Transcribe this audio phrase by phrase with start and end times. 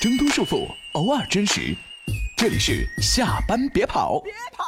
[0.00, 1.76] 挣脱束缚，偶尔真实。
[2.36, 4.20] 这里是下班别跑。
[4.22, 4.64] 别跑！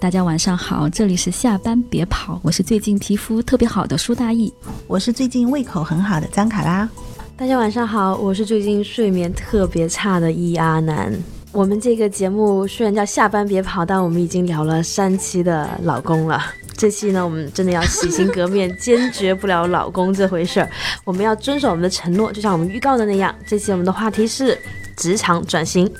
[0.00, 4.52] 大家晚上好，这里是下班别跑，我是最近皮肤特别好的苏大意，
[4.86, 6.88] 我是最近胃口很好的张卡拉。
[7.36, 11.12] 大家晚上好，我是最近睡眠特别差的易阿南。
[11.50, 16.40] 我们这个节目虽然叫下班别跑，但我们已经聊了三期的老公了。
[16.80, 20.70] 这期呢，我们真的要洗心革面，坚决不聊老公这回事儿。
[21.04, 23.34] 我们要遵守我们的承诺，就像我们预告的那样。
[23.46, 24.58] 这期我们的话题是
[24.96, 25.92] 职场转型。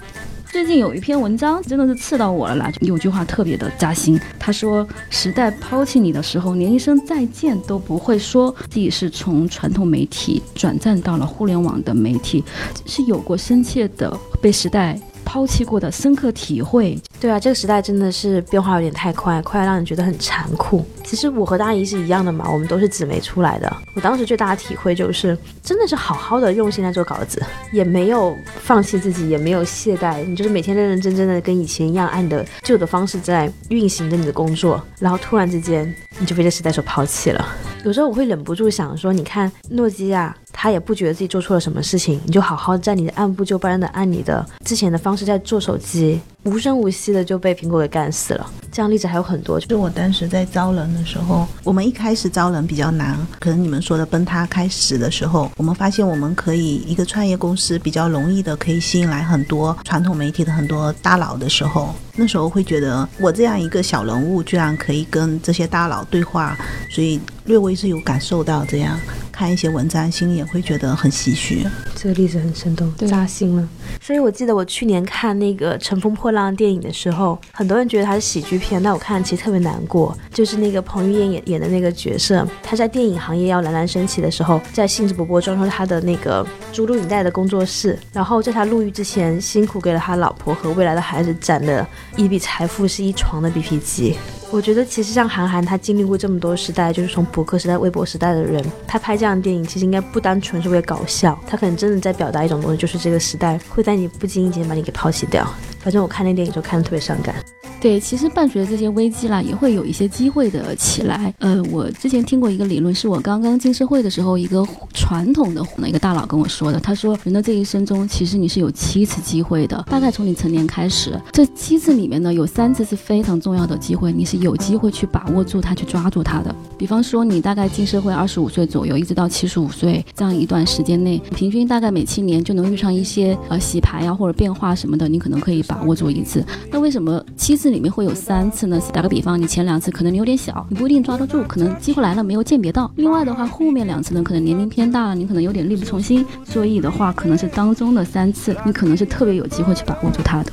[0.51, 4.19] 最近有一篇文章真的是刺到我了啦，有句话特别的扎心。
[4.39, 8.51] 他说：“时代抛弃你的时候，连一声再见都不会说。
[8.71, 12.43] 自己是从传统媒体转战到了互联网的媒体，
[12.87, 14.99] 是有过深切的被时代。”
[15.33, 20.85] 抛弃过的深刻体会，对啊，这个时代真的是变化有点太快，快让人觉得很残酷。
[21.05, 23.73] 其实我和大姨是一样的嘛，我们都是纸媒出来的。
[23.95, 37.55] 我当时最大的体会就是，真的是好好的用心在做稿子，也没有放弃自己，也没有懈怠，你就是每天认认真真的跟以前一样，按你的旧的方式在运行着你的工作，然后突然之间你就被这时代所抛弃了。
[37.85, 40.37] 有时候我会忍不住想说，你看诺基亚。
[40.53, 48.51] 他也不觉得自己做错了什么事情，你就好好在你的按部就班的按你的之前的方式在做手机，无声无息的就被苹果给干死了。
[48.73, 49.59] 这样例子还有很多。
[49.59, 66.57] 就是我当时在招人的时候，我们一开始招人比较难，可能你们说的崩塌开始的时候，我们发现我们可以一个创业公司比较容易的可以吸引来很多传统媒体的很多大佬的时候，那时候会觉得我这样一个小人物居然可以跟这些大佬对话，
[66.91, 68.99] 所以略微是有感受到这样。
[69.41, 71.67] 看一些文章，心里也会觉得很唏嘘。
[71.97, 73.67] 这个例子很生动，扎心了。
[73.99, 80.15] 所以我记得我去年看那个《乘风破浪》电影的时候，很多人觉得它是喜剧片，但我看其实特别难过。
[80.31, 94.19] 就是那个彭于晏演演的那个角色，他在电影行业要冉冉升起的时候，在兴致勃勃装修他的那个租录影带的工作室，然后在他入狱之前，辛苦给了他老婆和未来的孩子攒的一笔财富，是一床的 BP 机。
[94.53, 105.49] 我觉得其实像韩寒，他经历过这么多时代，就是从博客时代、微博时代的人，他拍这样的电影，其实应该不单纯是为了搞笑，他可能真的在表达一种东西，就是这个时代会在你不经意间把你给抛弃掉。
[105.79, 107.35] 反正我看那电影就看得特别伤感。
[107.81, 111.33] 对，其实伴随着这些危机啦，也会有一些机会的起来。
[111.39, 114.63] 呃，我之前听过一个理论，是我刚刚进社会的时候，一个
[114.93, 116.79] 传统的一个大佬跟我说的。
[116.79, 126.55] 他说，人的这一生中，其实你是有七次机会的，大概从你成年开始，这七次里面呢，有三次是非常重要的机会，你是有机会去把握住它，去抓住它的。
[126.77, 136.45] 比方说，你大概进社会二十五岁左右，一直到七十五岁这样一段时间内，平均大概每七年就能遇上一些呃洗牌呀或者变化什么的，你可能可以把握住一次。
[136.71, 137.71] 那为什么七次？
[137.71, 138.81] 里面会有三次呢。
[138.93, 142.91] 打个比方，你前两次可能你有点小，你不一定抓得住，可能机会来了没有鉴别到。
[142.97, 146.27] 另外的话，后面两次呢，可能年龄偏大了，你可能有点力不从心。
[146.45, 150.51] 所以的话，可能是当中的三次，你可能是特别有机会去把握住它的。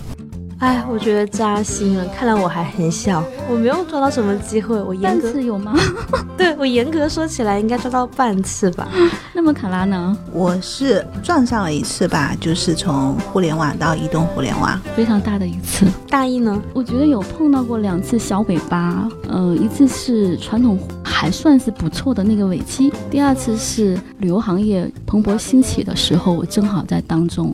[0.60, 2.04] 哎，我觉得扎心了。
[2.08, 4.82] 看来我还很小，我没有抓到什么机会。
[4.82, 5.76] 我半次有吗？
[6.36, 8.88] 对我严格说起来，应该抓到半次吧。
[9.34, 10.18] 那么卡拉呢？
[10.32, 15.86] 我是撞上了一次吧，就是从互联网到移动互联网，非常大的一次。
[16.10, 16.60] 大一呢？
[16.74, 19.08] 我觉得有碰到过两次小尾巴。
[19.30, 27.54] 呃，一次是传统还算是不错的那个尾期，第二次是旅游行业蓬勃兴起的时候，我正好在当中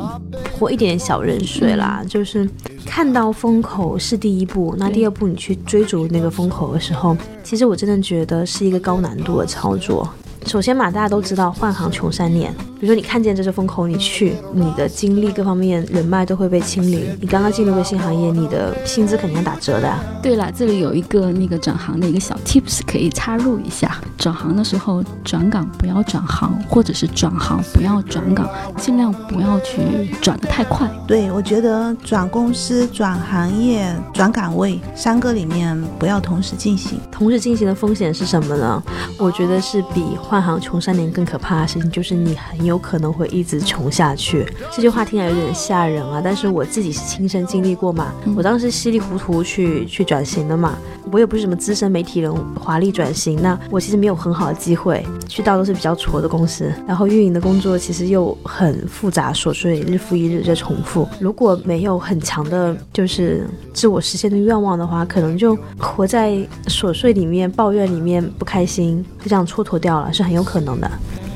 [0.58, 2.50] 泼一点小人水啦，就是。
[2.96, 10.08] 看到风口是第一步，那第二步你去追逐那个风口的时候，其实我真的觉得是一个高难度的操作。
[10.46, 12.54] 首先嘛，大家都知道换行穷三年。
[12.84, 17.18] 比如说你看见这是风口，你去，你的精力各方面人脉都会被清零。
[17.22, 19.90] 你刚刚进入个新行业，你的薪资肯定要打折的。
[20.22, 29.80] 对了，这里有一个那个转行的一个小 tips 可以插入一下：转行的时候转岗不要转行，或者是转行不要转岗，尽量不要去
[30.22, 30.86] 转的太快。
[31.08, 37.00] 对，我觉得转公司、转行业、转岗位三个里面不要同时进行。
[37.10, 38.84] 同时进行的风险是什么呢？
[39.18, 42.73] 我觉得是比换行穷三年更可怕的事情，就是你很有。
[42.74, 46.20] 有可能会一直穷下去，这句话听起来有点吓人啊！
[46.24, 50.76] 但是我自己是亲身经历过嘛，我当时稀里糊涂去去转型的嘛，
[51.12, 61.08] 我也不是什么资深媒体人，华丽转型，那我其实没有很好的机会，去到都是比较挫的公司，然后运营的工作其实又很复杂琐碎，日复一日在重复。
[61.20, 66.32] 如果没有很强的，就是自我实现的愿望的话，可能就活在
[66.66, 70.90] 琐碎里面，抱怨里面不开心，就这样蹉跎掉了，是很有可能的。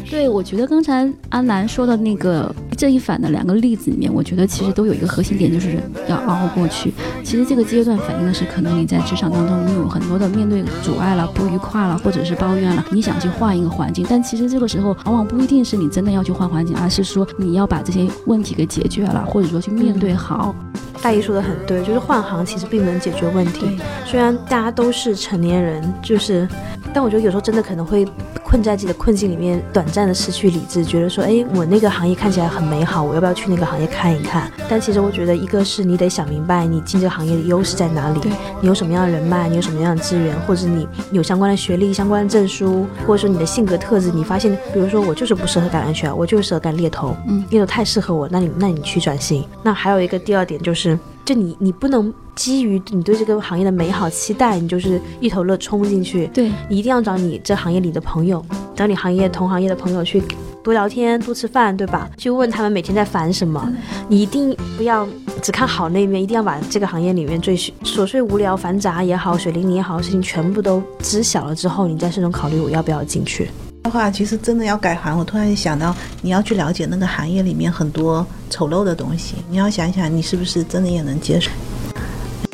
[0.09, 6.93] 对，我觉得刚才安南说的那个正一反的两个例子里面，我觉得其实都有一个核心点，就是人要熬过去。
[7.23, 20.55] 其实这个阶段反映的是，可能你在职场当中，你有很多的面对阻碍了、不愉快了，或者是抱怨了，你想去换一个环境，但其实这个时候往往不一定是你真的要去换环境，而是说你要把这些问题给解决了，或者说去面对好。
[21.01, 23.77] 大姨说的很对，就是换行其实并不能解决问题。
[24.05, 26.47] 虽然大家都是成年人，就是，
[26.91, 28.05] 但我觉得有时候真的可能会
[28.47, 34.49] 困在自己的困境里面，短暂的失去理智，觉得说，哎，我那个行业看起来很美好，我要不要去那个行业看一看？
[34.69, 38.21] 但其实我觉得，一个是你得想明白，你进这个行业的优势在哪里，
[38.61, 49.43] 你有什么样的人脉，你有什么样的资源，或者你有相关的学历、相关的证书，或者说你的性格特质，你发现，比如说我就是不适合干安全，我就是适合干猎头，嗯，猎头太适合我，那你那你去转型。
[49.61, 50.97] 那还有一个第二点就是。
[51.27, 56.25] 就你，你不能基于你对这个行业的美好期待，你就是一头热冲进去。
[56.27, 58.41] 对，你一定要找你这行业里的朋友，
[58.73, 60.23] 找你行业同行业的朋友去
[60.63, 62.09] 多聊天、多吃饭，对吧？
[62.15, 63.69] 去问他们每天在烦什么。
[64.07, 65.05] 你一定不要
[65.41, 73.49] 只看好那一面，一定要把这个行业里面最琐碎、无聊、繁杂也好、水灵灵也好的事情全部都知晓了之后，你再慎重考虑我要不要进去。
[73.87, 81.49] 的话，其实真的要改行，我突然想到，你要去了解那个行业里面很多丑陋的东西，你要想想，你是不是真的也能接受。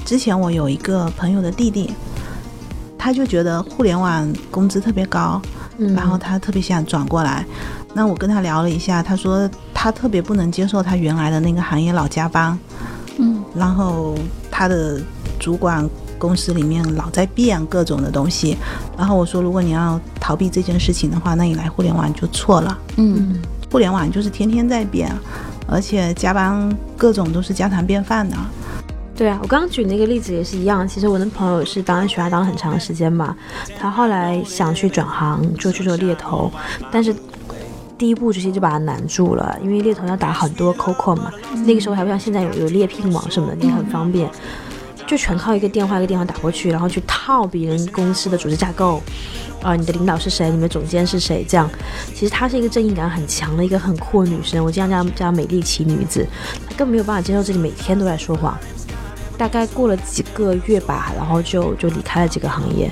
[0.06, 1.92] 之前我有一个朋友的弟弟，
[3.00, 5.42] 他就觉得互联网工资特别高，
[5.96, 7.44] 然后他特别想转过来。
[7.96, 12.56] 那我跟他聊了一下，他说他特别不能接受他原来的那个行业老加班，
[13.18, 14.16] 嗯，然后
[14.52, 15.02] 他的
[15.40, 15.90] 主管。
[16.24, 18.58] 公司里面老在变各种的东西，
[18.98, 22.80] 然后我说，如果你要逃避这件事情的话，那你来互联网就错了。
[22.96, 25.14] 嗯，互联网就是天天在变，
[25.68, 28.38] 而且加班各种都是家常便饭的。
[29.18, 30.88] 对啊，我刚刚举那个例子也是一样。
[30.88, 33.36] 其实我那朋友是当学校当了很长时间嘛，
[33.78, 36.50] 他后来想去转行，就去做猎头，
[36.90, 37.14] 但是
[37.98, 41.30] 第一步直接就把他难住了，因为猎头要打很多 COCO 嘛，
[41.66, 44.30] 那个时候还不像现在有有猎聘网什么的，你很方便。
[45.08, 49.02] 就全靠一个电话一个电话打过去，然后去套别人公司的组织架构，
[49.62, 50.50] 啊，你的领导是谁？
[50.50, 51.46] 你们总监是谁？
[51.48, 51.70] 这样，
[52.14, 56.26] 其实她是一个正义感很强的一个很酷的女生，我经常叫叫美丽奇女子，
[56.68, 58.58] 她更没有办法接受自己每天都在说谎。
[59.38, 62.90] 大概过了几个月吧，然后就就离开了这个行业，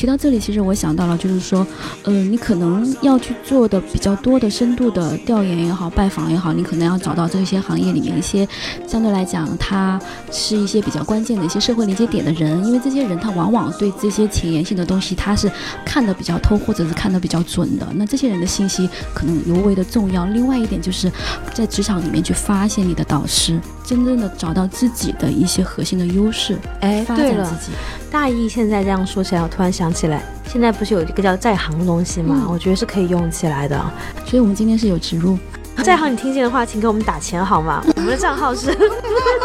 [0.00, 1.66] 提到这里，其实我想到了，就是说，
[2.04, 8.48] 嗯，你可能要去做的比较多的深度的调研也好，拜访也好，你可能要找到这些行业里面一些
[8.86, 10.00] 相对来讲，他
[10.32, 15.52] 是一些比较关键的一些社会连接点的人，因为这些人他往往对这些前沿性的东西他是
[15.84, 17.86] 看得比较透，或者是看得比较准的。
[17.94, 20.24] 那这些人的信息可能尤为的重要。
[20.24, 21.12] 另外一点就是
[21.52, 27.60] 在职场里面去发现你的导师，真正的找到自己的一些核心的优势，哎，对了，
[28.10, 29.90] 大意现在这样说起来，我突然想。
[29.92, 32.46] 起来，现在不是有一个叫在行的东西吗？
[32.48, 33.78] 我觉得是可以用起来的，
[34.24, 35.38] 所以我们今天是有植入。
[35.84, 37.84] 在行，你听见的话，请给我们打钱好吗？
[37.96, 38.76] 我们的账号是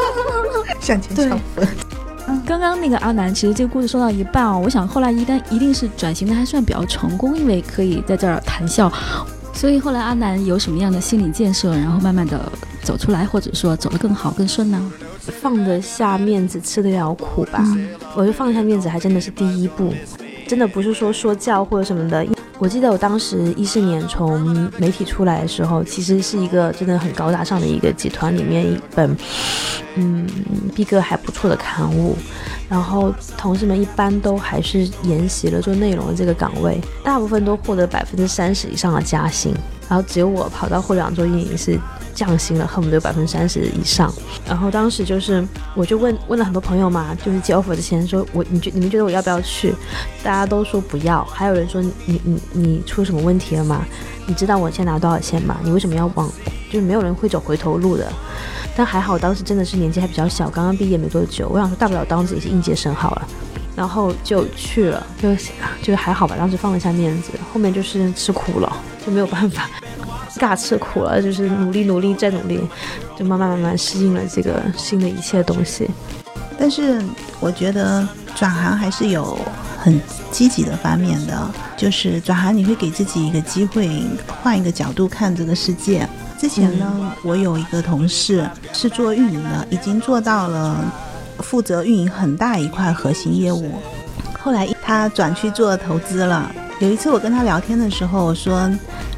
[0.80, 1.68] 向前小分。
[2.46, 8.92] 刚刚那个阿南，其实这个故事说到一半哦，我想后来一旦一定是转型的还算比较成功，因为可以在这儿谈笑。
[9.54, 12.40] 所以后来阿南有什么样的心理建设，然后慢慢的
[12.86, 14.94] 走出来，或者说走得更好更顺呢？
[15.42, 17.66] 放得下面子，吃得了苦吧。
[18.16, 19.92] 我觉得放下面子还真的是第一步。
[20.48, 22.24] 真的不是说说教或者什么的。
[22.60, 29.18] 我记得我当时一四年从媒体出来的时候，其实是一个真的很高大上的一个集团里面一本，
[29.96, 30.28] 嗯，
[30.76, 32.16] 逼格还不错的刊物。
[32.70, 39.52] 然后同事们一般都还是沿袭了做内容的这个岗位，大部分都获得百分之三十以上的加薪。
[39.90, 41.80] 然后只有我跑到互联网做运营是。
[42.16, 44.12] 降薪了，恨不得有百分之三十以上。
[44.48, 45.46] 然后当时就是，
[45.76, 49.76] 我就问问了很多朋友嘛，就是接 offer 之前说，我你觉你们觉得我要不要去？
[50.24, 51.24] 大家都说不要。
[51.26, 53.86] 还有人说，你你你出什么问题了吗？
[54.26, 55.58] 你知道我现在拿多少钱吗？
[55.64, 56.28] 你为什么要往？
[56.72, 58.12] 就是没有人会走回头路的。
[58.76, 61.48] 但还好当时真的是年纪还比较小，刚刚毕业没多久。
[61.50, 63.28] 我想说大不了当自己是应届生好了，
[63.76, 65.30] 然后就去了，就
[65.82, 66.36] 就还好吧。
[66.38, 69.70] 当时放了下面子，后面就是吃苦了，就没有办法。
[70.38, 72.60] 尬吃苦了，就是努力努力再努力，
[73.18, 75.90] 就慢慢慢慢适应了这个新的一切东西。
[76.58, 77.02] 但是
[77.40, 79.38] 我觉得转行还是有
[79.78, 80.00] 很
[80.32, 83.90] 积极的方面的，就是转行你会给自己一个机会，
[84.42, 86.08] 换一个角度看这个世界。
[86.38, 90.84] 之前呢，我有一个同事是做运营的，已经做到了
[91.40, 93.72] 负责运营很大一块核心业务，
[94.40, 96.52] 后来他转去做投资了。
[96.80, 98.70] 有一次我跟他聊天的时候，我说。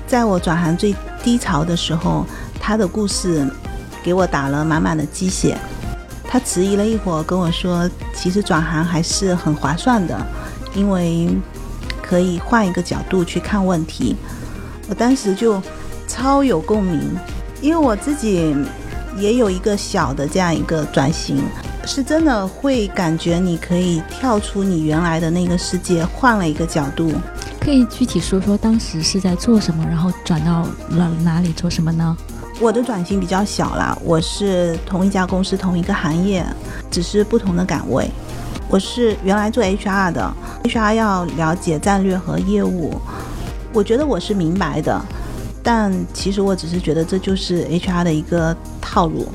[0.07, 2.25] 在我转行最低潮的时候，
[2.59, 3.47] 他的故事
[4.03, 5.57] 给我打了满满的鸡血。
[6.29, 10.17] 他迟疑了一会儿，跟我说：“其实转行还是很划算的，
[10.75, 11.29] 因为
[12.01, 14.15] 可以换一个角度去看问题。
[14.89, 15.61] 我当时就
[16.07, 17.01] 超有共鸣，
[17.61, 18.55] 因为我自己
[19.17, 21.41] 也有一个小的这样一个转型，
[21.85, 27.11] 是真的会感觉你可以跳出你原来的那个世界，换了一个角度。
[27.67, 32.15] 可以具体说说当时是在做什么，然后转到了哪里做什么呢？
[32.61, 36.45] 我的转型比较小啦，我是同一家公司同一个行业，
[36.89, 38.09] 只是不同的岗位。
[38.69, 40.33] 我是原来做 HR 的
[40.63, 42.93] ，HR 要了解战略和业务，
[43.73, 44.97] 我觉得我是明白的，
[45.61, 49.27] 但其实我只是觉得这就是 HR 的一个套路。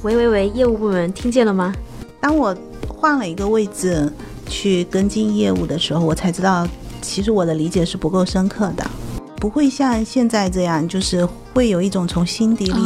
[0.00, 1.74] 喂喂喂，业务部门听见了吗？
[2.22, 2.56] 当我
[2.88, 4.10] 换了一个位置
[4.48, 6.66] 去跟进业务的时候，我才知道。
[7.06, 8.84] 其实我的理解是不够深刻的，
[9.36, 12.80] 不会像现在这样，就是会有一种从心底里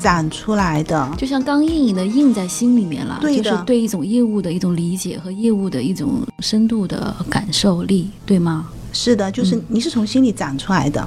[0.00, 3.18] 长出来的，就像刚硬硬的印在心里面了。
[3.20, 8.68] 对的，就是对一种业务的一种理解和业务的一种深度的感受力，对吗？
[8.92, 11.06] 是的，就是你是从心里长出来的。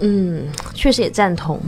[0.00, 0.44] 嗯，
[0.74, 1.58] 确实也赞同。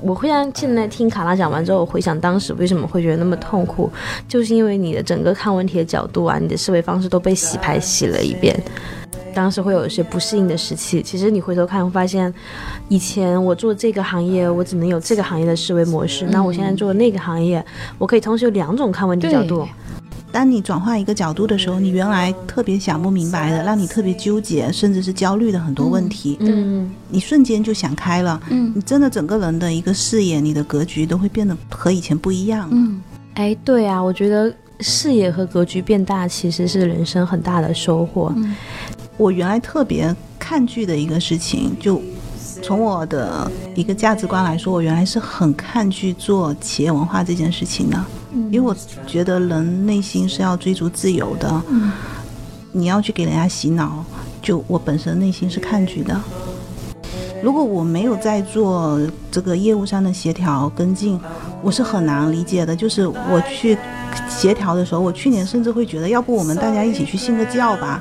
[0.00, 3.90] 我会像现在听卡拉讲完之后，回想当时为什么会觉得那么痛苦，
[4.28, 8.60] 就是因为你的整个看问题的角度啊，你的思维方式都被洗牌洗了一遍。
[9.34, 11.02] 当时会有一些不适应的时期。
[11.02, 12.32] 其实你回头看，会发现，
[12.88, 16.26] 以前我做这个行业，我只能有这个行业的思维模式。
[16.30, 17.64] 那我现在做那个行业，
[17.98, 19.66] 我可以同时有两种看问题角度。
[20.30, 28.40] 当你转换一个角度的时候，你原来特别想不明白的，让你特别纠结，甚至是焦虑的很多问题，嗯，你瞬间就想开了。
[28.48, 32.66] 嗯，你真的整个人的一个视野，你的格局都会变得和以前不一样。
[32.72, 32.98] 嗯，
[33.34, 38.32] 哎，对啊，我觉得视野和格局变大，其实是人生很大的收获。
[38.34, 38.54] 嗯。
[39.16, 42.00] 我原来特别抗拒的一个事情，就
[42.62, 48.04] 从我的一个价值观来说，我原来是很抗拒做企业文化这件事情的，
[48.50, 48.74] 因为我
[49.06, 51.62] 觉得人内心是要追逐自由的，
[52.72, 54.04] 你要去给人家洗脑，
[54.40, 56.18] 就我本身内心是抗拒的。
[57.42, 59.00] 如果我没有在做
[59.30, 61.20] 这个业务上的协调跟进，
[61.60, 62.74] 我是很难理解的。
[62.74, 63.76] 就是我去
[64.28, 68.00] 协调的时候，我去年甚至会觉得，要不我们大家一起去信个教吧。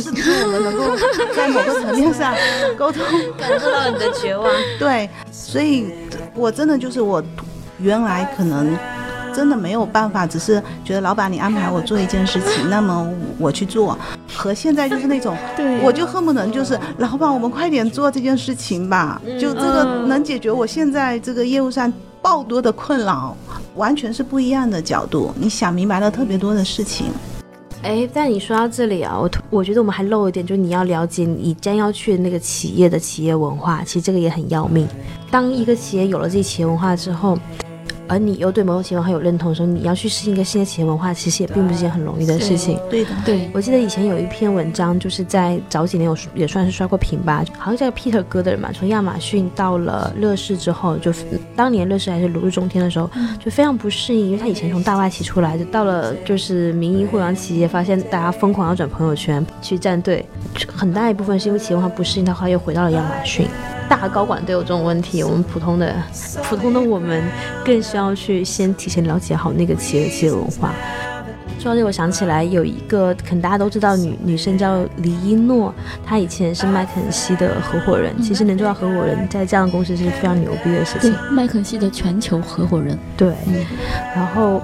[0.00, 0.96] 是不是我们能够
[1.34, 2.34] 在某个层面上
[2.76, 3.02] 沟通？
[3.38, 4.50] 感受到你的绝望。
[4.78, 5.92] 对，所以
[6.34, 7.22] 我真的就是我
[7.78, 8.76] 原来可能
[9.34, 13.98] 真的没有办法，只是觉得老板你安排我做一件事情，那么我去做。
[14.36, 23.36] 和现在就是那种，对，我就恨不能就是老板，我们快点做这件事情吧，就这个能解决我现在这个业务上爆多的困扰，
[23.76, 25.32] 完全是不一样的角度。
[25.38, 27.06] 你想明白了特别多的事情。
[27.84, 34.88] 哎，但你说到这里啊，我我觉得我们还漏一点，就是你要了解你将要去的那个企业的企业文化，其实这个也很要命。
[35.30, 37.38] 当一个企业有了自己企业文化之后。
[38.06, 42.78] 而你又对某种企业文化有认同的时候，你要去适应一个新的企业文化，其实也并不是件很容易的事情。
[42.90, 43.50] 对的，对。
[43.54, 51.12] 我记得以前有一篇文章，就是在早几年有也算是刷过屏吧，好像叫 Peter 哥的人嘛，从亚马逊到了乐视之后，就
[51.56, 53.08] 当年乐视还是如日中天的时候，
[53.42, 60.24] 就非常不适应，因为他以前从大外企出来，就到了就是民营互联网企业，发现大家疯狂要转朋友圈去站队，
[60.66, 63.46] 很大一部分是因为企业文化不适应，他后来又回到了亚马逊。
[63.96, 65.94] 大高管都有这种问题，我们普通的、
[66.42, 67.22] 普通的我们
[67.64, 70.74] 更需要去先提前了解好那个企业的企业文化。
[71.60, 75.72] 说到这，我想起来有一个，可能大家都知道，女女生叫李一诺，
[76.04, 78.20] 她以前是麦肯锡的合伙人。
[78.20, 81.14] 其实能做到合伙人，在这样的公司是非常牛逼的事情。
[81.30, 82.98] 麦肯锡的全球合伙人。
[83.16, 83.32] 对，
[84.14, 84.60] 然后。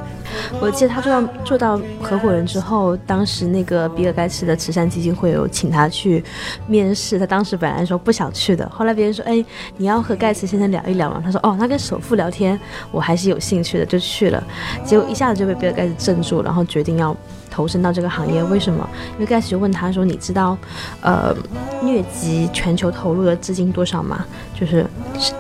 [0.60, 6.22] 我记得他做到做到合伙人之后，当时那个比尔盖茨的慈善基金会有请他去
[6.66, 9.44] 面试，他当时本来说不想去的，后来别人说，哎，
[9.76, 12.58] 你要和盖茨先生聊一聊嘛，他说，哦，他跟首富聊天，
[12.90, 14.42] 我还是有兴趣的，就去了，
[14.84, 17.16] 结果一下子就被比尔盖茨镇住，然后决定要。
[17.60, 18.88] 投身到这个行业，为什么？
[19.12, 20.56] 因为盖茨就问他说：“你知道，
[21.02, 21.36] 呃，
[21.82, 24.24] 疟疾全球投入的资金多少吗？
[24.58, 24.82] 就是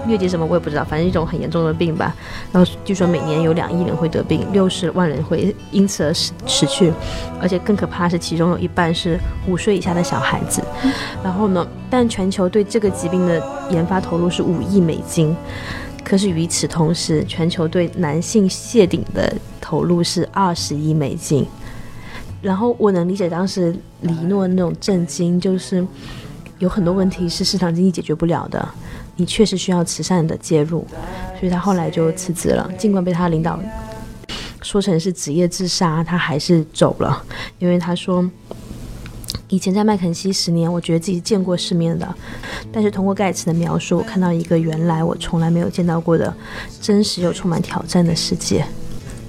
[0.06, 2.14] 疟疾什么我也不知道，反正一种很严重的病吧。
[2.52, 6.92] 然后据说每年有两亿人会得病，六十万人会因此而死死去，
[7.40, 10.62] 而且更可怕的是其中有一半是五岁以下的小孩子。
[11.24, 15.34] 然后呢，但全球对这个疾病的研发投入是五亿美金，
[16.04, 21.46] 可是与此同时，全球对男性谢顶的投入是二十亿美金。”
[22.40, 25.86] 然后我能理解当时李诺那种震惊，就是
[26.58, 28.66] 有很多问题是市场经济解决不了的，
[29.16, 30.86] 你确实需要慈善的介入，
[31.38, 32.70] 所以他后来就辞职了。
[32.78, 33.58] 尽管被他领导
[34.62, 37.22] 说成是职业自杀，他还是走了，
[37.58, 38.28] 因为他说
[39.48, 42.14] 以前在麦肯锡十年，我觉得自己见过世面的，
[42.72, 46.32] 但是通过盖茨的描述，我看到一个原来我从来没有见到过的
[46.80, 48.64] 真实又充满挑战的世界。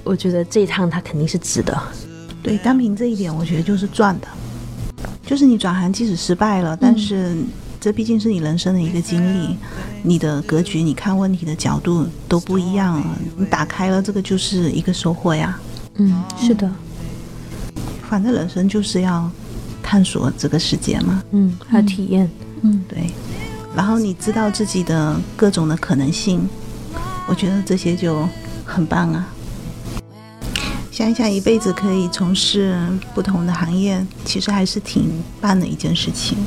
[0.04, 1.76] 我觉得这一趟他肯定是值得。
[2.42, 4.28] 对，单凭这一点，我觉得就是赚的。
[5.24, 7.36] 就是你转行即使失败了，但是
[7.80, 9.56] 这毕竟是你人生的一个经历，
[10.02, 13.06] 你的格局、你看问题的角度都不一样了。
[13.36, 15.58] 你打开了，这个就是一个收获呀。
[15.94, 16.70] 嗯，是的，
[18.08, 19.30] 反正人生就是要
[19.82, 21.22] 探索这个世界嘛。
[21.30, 22.28] 嗯，还有体验，
[22.62, 23.10] 嗯，对。
[23.74, 26.46] 然后你知道自己的各种的可能性，
[27.26, 28.28] 我觉得这些就
[28.66, 29.31] 很棒啊。
[31.02, 32.78] 想想，一辈子可以从事
[33.12, 36.38] 不同的行业，其实还是挺棒的一件事情。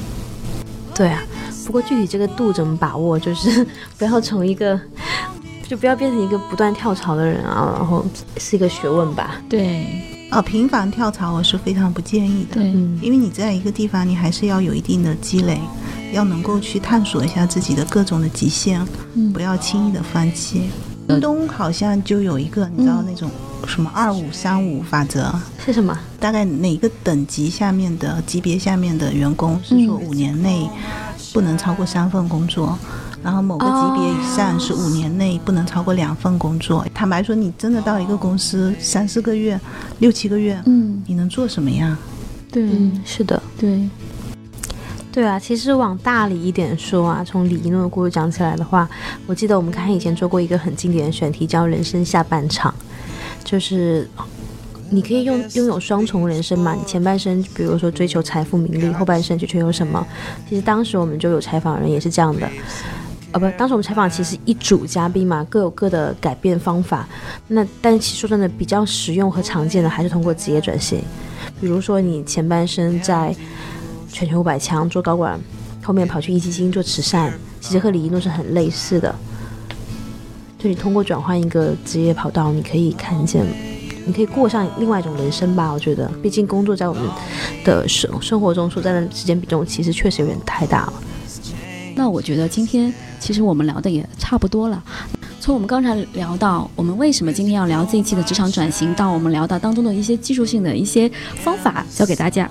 [0.94, 1.22] 对啊。
[1.66, 4.80] 不过具体这个度怎么把握，就是不要从一个，
[5.68, 8.06] 就不要变成一个不断跳槽的人啊，然后
[8.38, 9.42] 是一个学问吧。
[9.50, 12.62] 对，哦，频繁跳槽我是非常不建议的。
[12.62, 12.68] 对，
[13.02, 15.60] 因为你在一个地方，你还是要有一定的积累，
[16.14, 18.80] 要能够去探索一下自己的各种的极限，
[19.16, 20.70] 嗯不要轻易的放弃。
[21.08, 23.30] 京东好像就有一个，你知道那种
[23.68, 25.34] 什么二五三五法则，
[25.64, 25.98] 是什么？
[26.20, 30.70] 大概哪个等级下面的级别下面的员工是说五年内
[31.34, 32.78] 不能超过三份工作，
[33.24, 36.86] 然后某个级别以上是五年内不能超过两份工作。
[36.94, 39.60] 坦白说，你真的到一个公司三四个月、
[40.00, 41.98] 六七个月，嗯，你能做什么呀？
[42.52, 43.88] 对，嗯，是的，对，
[45.16, 45.40] 对啊。
[45.40, 48.88] 其实往大理一点说啊，从李一诺的故事讲起来的话，
[49.26, 52.76] 我记得我们看以前做过一个很经典的选题，叫“人生下半场”，
[53.44, 54.08] 就是。
[54.92, 56.76] 你可以用拥有双重人生嘛？
[56.76, 60.06] 你前半生比如说追求财富名利，后半生去追求什么？
[60.48, 62.48] 其实当时我们就有采访人也是这样的，
[63.32, 67.06] 呃不，当时我们采访其实一组嘉宾嘛，各有各的改变方法。
[67.48, 71.02] 那但其实说真的，比较实用和常见的还是通过职业转型，
[71.60, 73.36] 比如说你前半生在
[74.16, 75.38] 全球五百强做高管，
[75.84, 79.14] 后面跑去壹基金做慈善，其实和李一诺是很类似的。
[80.58, 83.46] 就你通过转换一个职业跑道，你可以看见。
[84.06, 87.04] 你可以过上另外一种人生吧，我觉得，毕竟工作在我们
[87.66, 90.94] 的生生活中所占的时间比重，其实确实有点太大了。
[91.94, 94.82] 那我觉得今天其实我们聊的也差不多了。
[95.42, 101.12] 从我们刚才聊到我们为什么今天要聊这一期的职场转型，到我们聊到当中的一些技术性的一些
[101.44, 102.50] 方法教给大家，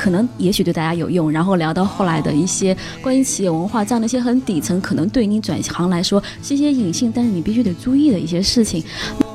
[0.00, 1.30] 可能也许对大家有用。
[1.30, 8.82] 然后聊到后来的一些关于企业文化这样的一些很底层，可能对你转行来说是一些隐性，但是你必须得注意的一些事情。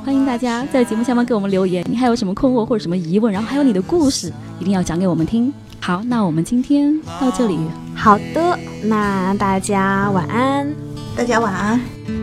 [0.03, 5.53] 欢迎大家在节目下方给我们留言，你还有什么困惑或者什么疑问，然后还有你的故事，一定要讲给我们听。
[5.79, 7.59] 好，那我们今天到这里。
[7.93, 10.67] 好的，那大家晚安。
[11.15, 12.14] 大家晚安。